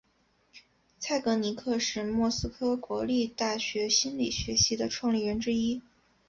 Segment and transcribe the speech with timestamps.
[0.99, 5.83] 蔡格尼克是莫斯科国立大学心理学系的创立人之一。